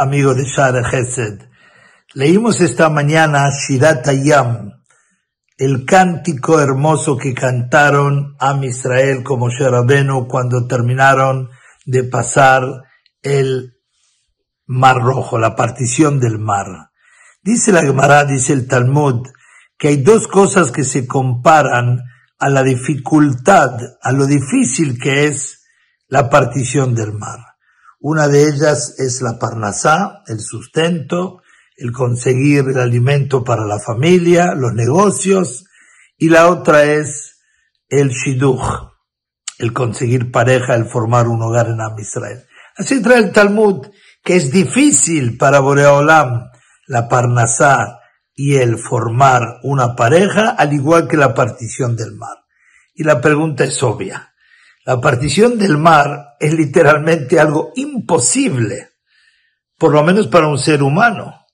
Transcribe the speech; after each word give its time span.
Amigo 0.00 0.34
de 0.34 0.44
Shara 0.44 0.90
Chesed. 0.90 1.40
Leímos 2.14 2.60
esta 2.60 2.88
mañana 2.88 3.48
Shirat 3.48 4.08
Ayam, 4.08 4.72
el 5.56 5.84
cántico 5.84 6.58
hermoso 6.58 7.16
que 7.16 7.32
cantaron 7.32 8.34
a 8.40 8.58
Israel 8.64 9.22
como 9.22 9.50
Sherabenu 9.50 10.26
cuando 10.26 10.66
terminaron 10.66 11.48
de 11.84 12.02
pasar 12.02 12.64
el 13.22 13.76
Mar 14.66 14.96
Rojo, 15.00 15.38
la 15.38 15.54
partición 15.54 16.18
del 16.18 16.40
mar. 16.40 16.90
Dice 17.44 17.70
la 17.70 17.82
Gemara, 17.82 18.24
dice 18.24 18.52
el 18.52 18.66
Talmud, 18.66 19.28
que 19.78 19.88
hay 19.88 19.98
dos 19.98 20.26
cosas 20.26 20.72
que 20.72 20.82
se 20.82 21.06
comparan 21.06 22.00
a 22.40 22.48
la 22.48 22.64
dificultad, 22.64 23.78
a 24.02 24.10
lo 24.10 24.26
difícil 24.26 24.98
que 24.98 25.26
es 25.26 25.68
la 26.08 26.28
partición 26.28 26.96
del 26.96 27.12
mar. 27.12 27.55
Una 28.00 28.28
de 28.28 28.48
ellas 28.48 28.94
es 28.98 29.22
la 29.22 29.38
parnasá, 29.38 30.22
el 30.26 30.40
sustento, 30.40 31.42
el 31.76 31.92
conseguir 31.92 32.64
el 32.68 32.78
alimento 32.78 33.44
para 33.44 33.64
la 33.64 33.78
familia, 33.78 34.54
los 34.54 34.74
negocios, 34.74 35.64
y 36.16 36.28
la 36.28 36.48
otra 36.48 36.84
es 36.84 37.38
el 37.88 38.10
shidduch, 38.10 38.62
el 39.58 39.72
conseguir 39.72 40.30
pareja, 40.30 40.74
el 40.74 40.86
formar 40.86 41.28
un 41.28 41.42
hogar 41.42 41.68
en 41.68 41.80
Am 41.80 41.98
Israel. 41.98 42.44
Así 42.76 43.02
trae 43.02 43.18
el 43.18 43.32
Talmud, 43.32 43.86
que 44.22 44.36
es 44.36 44.50
difícil 44.50 45.36
para 45.36 45.60
Boreolam 45.60 46.50
la 46.86 47.08
parnasá 47.08 48.00
y 48.34 48.56
el 48.56 48.78
formar 48.78 49.60
una 49.62 49.96
pareja, 49.96 50.50
al 50.50 50.72
igual 50.72 51.08
que 51.08 51.16
la 51.16 51.34
partición 51.34 51.96
del 51.96 52.14
mar. 52.14 52.36
Y 52.94 53.04
la 53.04 53.20
pregunta 53.20 53.64
es 53.64 53.82
obvia. 53.82 54.34
La 54.86 55.00
partición 55.00 55.58
del 55.58 55.78
mar 55.78 56.36
es 56.38 56.54
literalmente 56.54 57.40
algo 57.40 57.72
imposible, 57.74 58.90
por 59.76 59.92
lo 59.92 60.04
menos 60.04 60.28
para 60.28 60.46
un 60.46 60.60
ser 60.60 60.80
humano. 60.80 61.44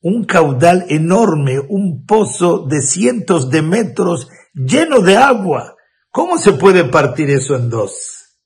Un 0.00 0.24
caudal 0.24 0.84
enorme, 0.88 1.60
un 1.60 2.04
pozo 2.04 2.66
de 2.66 2.82
cientos 2.82 3.50
de 3.50 3.62
metros 3.62 4.26
lleno 4.52 4.98
de 4.98 5.16
agua. 5.16 5.76
¿Cómo 6.10 6.36
se 6.36 6.54
puede 6.54 6.82
partir 6.82 7.30
eso 7.30 7.54
en 7.54 7.70
dos? 7.70 8.40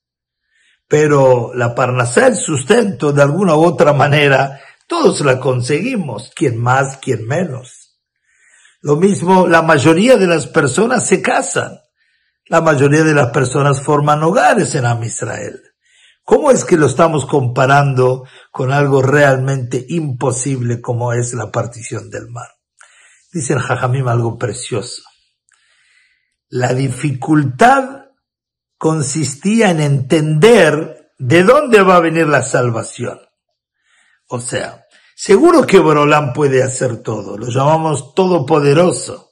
Pero 0.86 1.54
la 1.54 1.74
parnasá, 1.74 2.34
sustento, 2.34 3.14
de 3.14 3.22
alguna 3.22 3.56
u 3.56 3.64
otra 3.64 3.94
manera, 3.94 4.60
todos 4.86 5.22
la 5.22 5.41
conseguimos, 5.41 6.30
quien 6.36 6.58
más, 6.60 6.98
quien 6.98 7.26
menos. 7.26 7.98
Lo 8.82 8.96
mismo, 8.96 9.48
la 9.48 9.62
mayoría 9.62 10.18
de 10.18 10.26
las 10.26 10.46
personas 10.46 11.06
se 11.06 11.22
casan 11.22 11.78
la 12.48 12.60
mayoría 12.60 13.04
de 13.04 13.14
las 13.14 13.30
personas 13.30 13.82
forman 13.82 14.22
hogares 14.22 14.74
en 14.74 14.86
Am 14.86 15.02
Israel. 15.04 15.62
¿Cómo 16.24 16.50
es 16.50 16.64
que 16.64 16.77
lo 16.77 16.86
estamos 16.86 17.24
comparando 17.24 18.24
con 18.50 18.72
algo 18.72 19.00
realmente 19.00 19.84
imposible 19.88 20.80
como 20.80 21.12
es 21.12 21.32
la 21.32 21.50
partición 21.50 22.10
del 22.10 22.28
mar? 22.28 22.48
Dice 23.32 23.54
el 23.54 23.60
Jajamim 23.60 24.08
algo 24.08 24.36
precioso. 24.36 25.02
La 26.50 26.74
dificultad 26.74 28.08
consistía 28.78 29.70
en 29.70 29.80
entender 29.80 31.12
de 31.19 31.42
dónde 31.42 31.82
va 31.82 31.96
a 31.96 32.00
venir 32.00 32.26
la 32.26 32.42
salvación. 32.42 33.19
O 34.28 34.41
sea, 34.41 34.86
seguro 35.14 35.66
que 35.66 35.78
Borolán 35.78 36.32
puede 36.32 36.62
hacer 36.62 37.02
todo, 37.02 37.36
lo 37.36 37.48
llamamos 37.48 38.14
todopoderoso. 38.14 39.27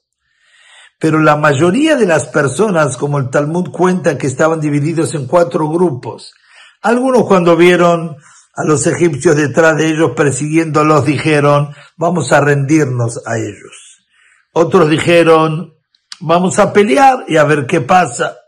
Pero 0.99 1.21
la 1.21 1.37
mayoría 1.37 1.95
de 1.97 2.07
las 2.07 2.29
personas, 2.29 2.97
como 2.97 3.19
el 3.19 3.29
Talmud 3.29 3.71
cuenta, 3.71 4.17
que 4.17 4.27
estaban 4.27 4.61
divididos 4.61 5.15
en 5.15 5.27
cuatro 5.27 5.69
grupos. 5.69 6.33
Algunos 6.81 7.27
cuando 7.27 7.57
vieron 7.57 8.17
a 8.55 8.65
los 8.65 8.87
egipcios 8.87 9.37
detrás 9.37 9.77
de 9.77 9.89
ellos 9.89 10.13
persiguiéndolos 10.17 11.05
dijeron, 11.05 11.75
vamos 11.99 12.33
a 12.33 12.41
rendirnos 12.41 13.21
a 13.27 13.37
ellos. 13.37 14.07
Otros 14.53 14.89
dijeron, 14.89 15.75
vamos 16.21 16.59
a 16.59 16.73
pelear 16.73 17.25
y 17.29 17.37
a 17.37 17.45
ver 17.45 17.67
qué 17.67 17.83
pasa. 17.83 18.39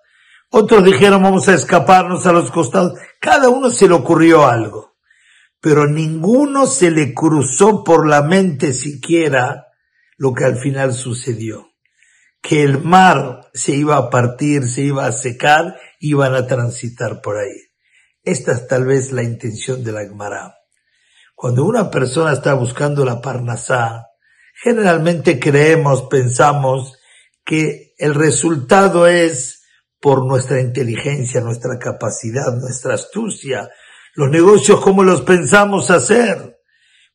Otros 0.50 0.83
dijeron, 0.84 1.23
vamos 1.23 1.49
a 1.49 1.55
escaparnos 1.55 2.27
a 2.27 2.33
los 2.33 2.50
costados. 2.50 2.99
Cada 3.21 3.50
uno 3.50 3.69
se 3.69 3.89
le 3.89 3.94
ocurrió 3.94 4.47
algo. 4.47 4.94
Pero 5.61 5.87
ninguno 5.87 6.67
se 6.67 6.91
le 6.91 7.12
cruzó 7.12 7.84
por 7.84 8.09
la 8.09 8.23
mente 8.23 8.73
siquiera 8.73 9.67
lo 10.17 10.33
que 10.33 10.44
al 10.44 10.56
final 10.56 10.94
sucedió 10.94 11.69
que 12.41 12.62
el 12.62 12.82
mar 12.82 13.49
se 13.53 13.72
iba 13.72 13.97
a 13.97 14.10
partir, 14.10 14.65
se 14.65 14.82
iba 14.82 15.06
a 15.06 15.12
secar, 15.12 15.76
iban 16.00 16.34
a 16.34 16.47
transitar 16.47 17.21
por 17.21 17.38
ahí. 17.38 17.56
Esta 18.22 18.53
es 18.53 18.66
tal 18.66 18.87
vez 18.87 19.12
la 19.12 19.22
intención 19.22 19.82
de 19.82 19.93
la 19.93 20.03
Gemara. 20.03 20.54
Cuando 21.34 21.65
una 21.65 21.91
persona 21.91 22.32
está 22.32 22.54
buscando 22.54 23.04
la 23.04 23.21
parnasá, 23.21 24.06
generalmente 24.62 25.38
creemos, 25.38 26.03
pensamos 26.10 26.99
que 27.44 27.94
el 27.97 28.15
resultado 28.15 29.06
es 29.06 29.62
por 30.00 30.26
nuestra 30.26 30.60
inteligencia, 30.60 31.41
nuestra 31.41 31.78
capacidad, 31.78 32.55
nuestra 32.56 32.94
astucia, 32.94 33.70
los 34.15 34.31
negocios 34.31 34.81
como 34.81 35.05
los 35.05 35.22
pensamos 35.22 35.91
hacer. 35.91 36.59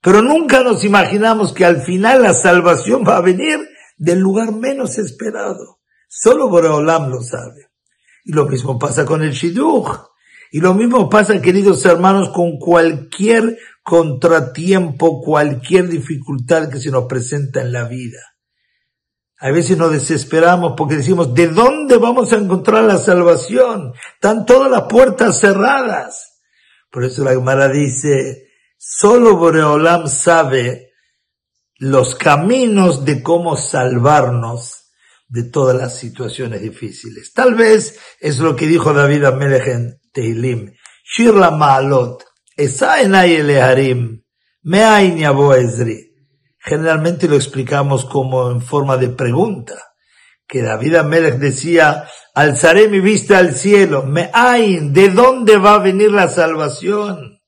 Pero 0.01 0.21
nunca 0.21 0.63
nos 0.63 0.83
imaginamos 0.83 1.53
que 1.53 1.65
al 1.65 1.81
final 1.81 2.23
la 2.23 2.33
salvación 2.33 3.03
va 3.07 3.17
a 3.17 3.21
venir 3.21 3.59
del 4.03 4.19
lugar 4.19 4.51
menos 4.51 4.97
esperado. 4.97 5.79
Solo 6.09 6.49
Boreolam 6.49 7.09
lo 7.09 7.21
sabe. 7.21 7.69
Y 8.25 8.33
lo 8.33 8.45
mismo 8.45 8.77
pasa 8.77 9.05
con 9.05 9.23
el 9.23 9.31
Shidduch. 9.31 9.97
Y 10.51 10.59
lo 10.59 10.73
mismo 10.73 11.09
pasa, 11.09 11.41
queridos 11.41 11.85
hermanos, 11.85 12.29
con 12.29 12.59
cualquier 12.59 13.57
contratiempo, 13.81 15.21
cualquier 15.21 15.87
dificultad 15.87 16.69
que 16.69 16.79
se 16.79 16.91
nos 16.91 17.05
presenta 17.05 17.61
en 17.61 17.71
la 17.71 17.85
vida. 17.85 18.19
A 19.39 19.51
veces 19.51 19.77
nos 19.77 19.91
desesperamos 19.91 20.73
porque 20.77 20.97
decimos, 20.97 21.33
¿de 21.33 21.47
dónde 21.47 21.97
vamos 21.97 22.33
a 22.33 22.37
encontrar 22.37 22.83
la 22.83 22.97
salvación? 22.97 23.93
Están 24.15 24.45
todas 24.45 24.69
las 24.69 24.83
puertas 24.83 25.39
cerradas. 25.39 26.41
Por 26.91 27.05
eso 27.05 27.23
la 27.23 27.31
Gemara 27.31 27.69
dice, 27.69 28.49
solo 28.77 29.37
Boreolam 29.37 30.07
sabe 30.07 30.92
los 31.83 32.15
caminos 32.15 33.03
de 33.03 33.21
cómo 33.21 33.57
salvarnos 33.57 34.93
de 35.27 35.43
todas 35.43 35.75
las 35.75 35.97
situaciones 35.97 36.61
difíciles. 36.61 37.33
Tal 37.33 37.55
vez 37.55 37.99
es 38.21 38.39
lo 38.39 38.55
que 38.55 38.67
dijo 38.67 38.93
David 38.93 39.25
Amelech 39.25 39.67
en 39.67 39.99
Tehilim. 40.13 40.71
Shir 41.03 41.33
la 41.33 41.51
ma'alot, 41.51 42.23
Generalmente 46.57 47.27
lo 47.27 47.35
explicamos 47.35 48.05
como 48.05 48.49
en 48.49 48.61
forma 48.61 48.95
de 48.95 49.09
pregunta. 49.09 49.75
Que 50.47 50.61
David 50.61 50.95
Amelech 50.95 51.35
decía, 51.35 52.07
alzaré 52.33 52.87
mi 52.87 53.01
vista 53.01 53.39
al 53.39 53.53
cielo, 53.53 54.03
me'ain, 54.03 54.93
¿de 54.93 55.09
dónde 55.09 55.57
va 55.57 55.73
a 55.73 55.79
venir 55.79 56.11
la 56.11 56.29
salvación? 56.29 57.41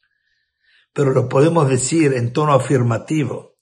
Pero 0.91 1.11
lo 1.11 1.29
podemos 1.29 1.69
decir 1.69 2.13
en 2.13 2.33
tono 2.33 2.51
afirmativo 2.51 3.54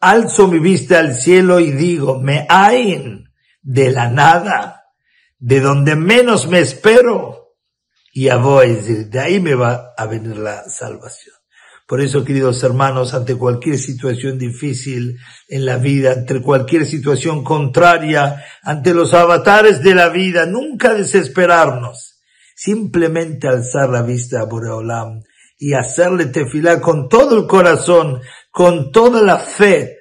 alzo 0.00 0.48
mi 0.48 0.58
vista 0.58 0.98
al 0.98 1.14
cielo 1.14 1.60
y 1.60 1.72
digo, 1.72 2.18
me 2.18 2.46
hay 2.48 3.24
de 3.62 3.90
la 3.90 4.10
nada, 4.10 4.84
de 5.38 5.60
donde 5.60 5.96
menos 5.96 6.48
me 6.48 6.60
espero, 6.60 7.54
y 8.12 8.28
a 8.28 8.36
voy, 8.36 8.74
de 8.74 9.20
ahí 9.20 9.40
me 9.40 9.54
va 9.54 9.94
a 9.96 10.06
venir 10.06 10.36
la 10.36 10.64
salvación. 10.68 11.34
Por 11.86 12.00
eso, 12.00 12.24
queridos 12.24 12.62
hermanos, 12.62 13.14
ante 13.14 13.34
cualquier 13.34 13.76
situación 13.76 14.38
difícil 14.38 15.18
en 15.48 15.66
la 15.66 15.76
vida, 15.76 16.12
ante 16.12 16.40
cualquier 16.40 16.86
situación 16.86 17.42
contraria, 17.42 18.44
ante 18.62 18.94
los 18.94 19.12
avatares 19.12 19.82
de 19.82 19.96
la 19.96 20.08
vida, 20.08 20.46
nunca 20.46 20.94
desesperarnos. 20.94 22.20
Simplemente 22.54 23.48
alzar 23.48 23.88
la 23.88 24.02
vista 24.02 24.40
a 24.40 24.44
Boreolam 24.44 25.22
y 25.58 25.74
hacerle 25.74 26.26
tefilá 26.26 26.80
con 26.80 27.08
todo 27.08 27.36
el 27.36 27.46
corazón, 27.48 28.20
con 28.52 28.92
toda 28.92 29.22
la 29.22 29.38
fe, 29.38 29.98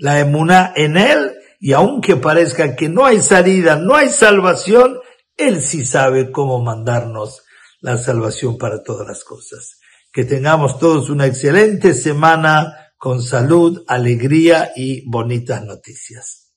la 0.00 0.18
emuná 0.18 0.72
en 0.74 0.96
él, 0.96 1.32
y 1.60 1.72
aunque 1.74 2.16
parezca 2.16 2.74
que 2.74 2.88
no 2.88 3.04
hay 3.04 3.20
salida, 3.20 3.76
no 3.76 3.94
hay 3.94 4.08
salvación, 4.08 4.98
él 5.36 5.62
sí 5.62 5.84
sabe 5.84 6.32
cómo 6.32 6.62
mandarnos 6.62 7.42
la 7.80 7.98
salvación 7.98 8.58
para 8.58 8.82
todas 8.82 9.06
las 9.06 9.24
cosas. 9.24 9.78
Que 10.10 10.24
tengamos 10.24 10.78
todos 10.78 11.10
una 11.10 11.26
excelente 11.26 11.94
semana 11.94 12.92
con 12.96 13.22
salud, 13.22 13.84
alegría 13.86 14.72
y 14.74 15.08
bonitas 15.08 15.62
noticias. 15.64 16.49